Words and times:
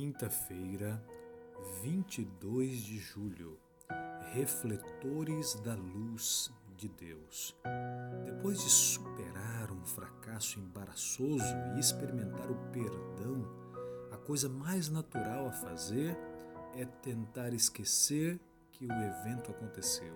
Quinta-feira, 0.00 1.04
22 1.82 2.84
de 2.84 2.98
julho. 2.98 3.58
Refletores 4.32 5.54
da 5.54 5.74
luz 5.74 6.52
de 6.76 6.88
Deus. 6.88 7.56
Depois 8.24 8.62
de 8.62 8.70
superar 8.70 9.72
um 9.72 9.84
fracasso 9.84 10.60
embaraçoso 10.60 11.52
e 11.74 11.80
experimentar 11.80 12.48
o 12.48 12.54
perdão, 12.70 13.44
a 14.12 14.16
coisa 14.18 14.48
mais 14.48 14.88
natural 14.88 15.48
a 15.48 15.52
fazer 15.52 16.16
é 16.76 16.84
tentar 16.84 17.52
esquecer 17.52 18.38
que 18.70 18.86
o 18.86 18.92
evento 18.92 19.50
aconteceu. 19.50 20.14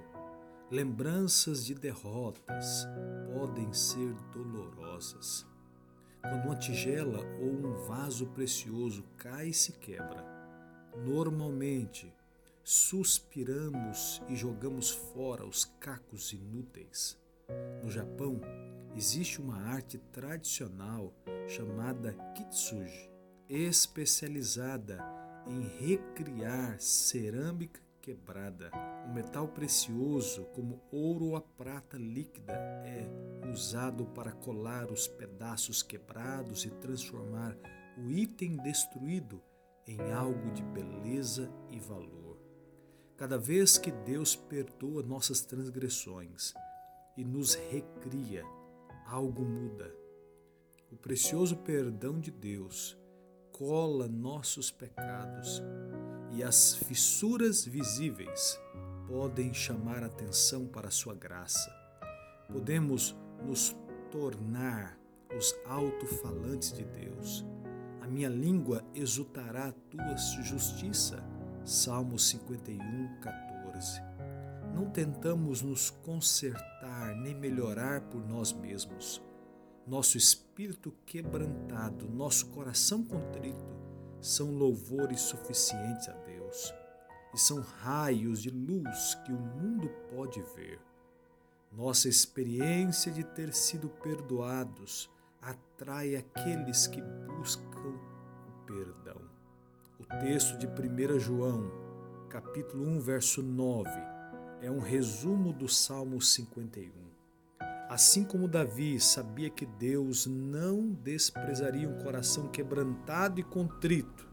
Lembranças 0.70 1.66
de 1.66 1.74
derrotas 1.74 2.86
podem 3.34 3.72
ser 3.72 4.14
dolorosas 4.32 5.44
quando 6.22 6.46
uma 6.46 6.56
tigela 6.56 7.18
ou 7.40 7.50
um 7.50 7.72
vaso 7.86 8.26
precioso 8.28 9.02
cai 9.16 9.48
e 9.48 9.54
se 9.54 9.72
quebra, 9.72 10.24
normalmente 11.04 12.14
suspiramos 12.64 14.22
e 14.28 14.36
jogamos 14.36 14.90
fora 14.90 15.44
os 15.44 15.64
cacos 15.80 16.32
inúteis. 16.32 17.20
No 17.82 17.90
Japão, 17.90 18.40
existe 18.94 19.40
uma 19.40 19.56
arte 19.56 19.98
tradicional 19.98 21.12
chamada 21.48 22.12
kitsuji, 22.34 23.10
especializada 23.48 25.04
em 25.46 25.60
recriar 25.84 26.80
cerâmica 26.80 27.81
quebrada. 28.02 28.70
O 29.06 29.14
metal 29.14 29.46
precioso, 29.46 30.44
como 30.46 30.82
ouro 30.90 31.26
ou 31.26 31.36
a 31.36 31.40
prata 31.40 31.96
líquida, 31.96 32.52
é 32.52 33.06
usado 33.48 34.04
para 34.06 34.32
colar 34.32 34.90
os 34.90 35.06
pedaços 35.06 35.82
quebrados 35.82 36.64
e 36.64 36.70
transformar 36.70 37.56
o 37.96 38.10
item 38.10 38.56
destruído 38.56 39.40
em 39.86 40.12
algo 40.12 40.50
de 40.50 40.62
beleza 40.62 41.48
e 41.70 41.78
valor. 41.78 42.38
Cada 43.16 43.38
vez 43.38 43.78
que 43.78 43.92
Deus 43.92 44.34
perdoa 44.34 45.02
nossas 45.02 45.42
transgressões 45.42 46.52
e 47.16 47.24
nos 47.24 47.54
recria, 47.54 48.44
algo 49.06 49.44
muda. 49.44 49.94
O 50.90 50.96
precioso 50.96 51.56
perdão 51.58 52.18
de 52.18 52.30
Deus 52.30 52.98
cola 53.52 54.08
nossos 54.08 54.70
pecados 54.70 55.62
e 56.32 56.42
as 56.42 56.74
fissuras 56.74 57.64
visíveis 57.64 58.58
podem 59.06 59.52
chamar 59.52 60.02
atenção 60.02 60.66
para 60.66 60.90
sua 60.90 61.14
graça. 61.14 61.70
Podemos 62.50 63.14
nos 63.46 63.76
tornar 64.10 64.98
os 65.36 65.54
alto-falantes 65.66 66.72
de 66.72 66.84
Deus. 66.84 67.44
A 68.00 68.06
minha 68.06 68.28
língua 68.28 68.82
exultará 68.94 69.68
a 69.68 69.72
tua 69.72 70.16
justiça. 70.42 71.22
Salmo 71.64 72.18
51, 72.18 73.20
14. 73.20 74.02
Não 74.74 74.90
tentamos 74.90 75.60
nos 75.62 75.90
consertar 75.90 77.14
nem 77.16 77.34
melhorar 77.34 78.00
por 78.02 78.26
nós 78.26 78.52
mesmos. 78.52 79.22
Nosso 79.86 80.16
espírito 80.16 80.94
quebrantado, 81.04 82.08
nosso 82.08 82.46
coração 82.46 83.04
contrito, 83.04 83.64
são 84.20 84.52
louvores 84.52 85.20
suficientes 85.20 86.08
a 86.08 86.12
Deus 86.12 86.72
e 87.34 87.38
são 87.38 87.60
raios 87.60 88.40
de 88.40 88.50
luz 88.50 89.16
que 89.24 89.32
o 89.32 89.38
mundo 89.38 89.88
pode 90.14 90.40
ver. 90.54 90.80
Nossa 91.72 92.08
experiência 92.08 93.10
de 93.10 93.24
ter 93.24 93.52
sido 93.52 93.88
perdoados 93.88 95.10
atrai 95.40 96.14
aqueles 96.14 96.86
que 96.86 97.02
buscam 97.02 97.98
o 98.46 98.66
perdão. 98.66 99.20
O 99.98 100.04
texto 100.20 100.56
de 100.58 100.66
1 100.66 101.18
João, 101.18 101.70
capítulo 102.28 102.86
1, 102.86 103.00
verso 103.00 103.42
9, 103.42 103.90
é 104.60 104.70
um 104.70 104.78
resumo 104.78 105.52
do 105.52 105.68
Salmo 105.68 106.20
51. 106.20 107.11
Assim 107.92 108.24
como 108.24 108.48
Davi 108.48 108.98
sabia 108.98 109.50
que 109.50 109.66
Deus 109.66 110.24
não 110.24 110.92
desprezaria 110.94 111.86
um 111.86 111.98
coração 111.98 112.48
quebrantado 112.48 113.38
e 113.38 113.42
contrito, 113.42 114.26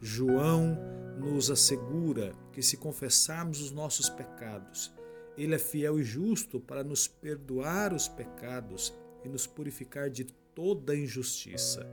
João 0.00 0.78
nos 1.18 1.50
assegura 1.50 2.32
que 2.52 2.62
se 2.62 2.76
confessarmos 2.76 3.60
os 3.60 3.72
nossos 3.72 4.08
pecados, 4.08 4.94
ele 5.36 5.56
é 5.56 5.58
fiel 5.58 5.98
e 5.98 6.04
justo 6.04 6.60
para 6.60 6.84
nos 6.84 7.08
perdoar 7.08 7.92
os 7.92 8.06
pecados 8.06 8.94
e 9.24 9.28
nos 9.28 9.44
purificar 9.44 10.08
de 10.08 10.26
toda 10.54 10.94
injustiça. 10.94 11.84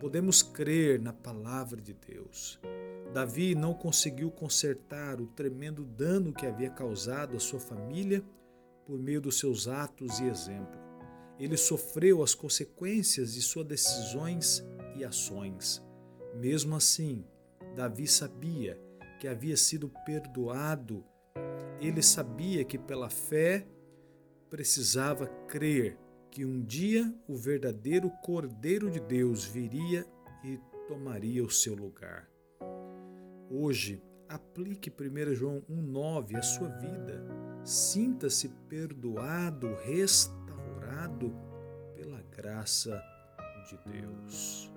Podemos 0.00 0.42
crer 0.42 1.00
na 1.00 1.12
palavra 1.12 1.80
de 1.80 1.94
Deus. 1.94 2.58
Davi 3.14 3.54
não 3.54 3.74
conseguiu 3.74 4.28
consertar 4.28 5.20
o 5.20 5.26
tremendo 5.28 5.84
dano 5.84 6.32
que 6.32 6.48
havia 6.48 6.70
causado 6.70 7.36
à 7.36 7.38
sua 7.38 7.60
família 7.60 8.24
por 8.86 8.98
meio 8.98 9.20
dos 9.20 9.38
seus 9.38 9.68
atos 9.68 10.20
e 10.20 10.24
exemplo. 10.24 10.80
Ele 11.38 11.56
sofreu 11.56 12.22
as 12.22 12.34
consequências 12.34 13.34
de 13.34 13.42
suas 13.42 13.66
decisões 13.66 14.64
e 14.96 15.04
ações. 15.04 15.82
Mesmo 16.34 16.76
assim, 16.76 17.24
Davi 17.74 18.06
sabia 18.06 18.78
que 19.18 19.26
havia 19.26 19.56
sido 19.56 19.90
perdoado. 20.04 21.04
Ele 21.80 22.02
sabia 22.02 22.64
que 22.64 22.78
pela 22.78 23.08
fé 23.08 23.66
precisava 24.50 25.26
crer 25.48 25.98
que 26.30 26.44
um 26.44 26.62
dia 26.62 27.12
o 27.28 27.36
verdadeiro 27.36 28.10
Cordeiro 28.22 28.90
de 28.90 29.00
Deus 29.00 29.44
viria 29.44 30.06
e 30.44 30.58
tomaria 30.86 31.44
o 31.44 31.50
seu 31.50 31.74
lugar. 31.74 32.28
Hoje, 33.50 34.02
aplique 34.32 34.90
1 34.90 35.34
João 35.34 35.62
1,9 35.70 36.36
à 36.36 36.42
sua 36.42 36.68
vida. 36.68 37.22
Sinta-se 37.64 38.48
perdoado, 38.68 39.74
restaurado 39.84 41.32
pela 41.94 42.22
graça 42.34 43.02
de 43.68 43.78
Deus. 43.92 44.72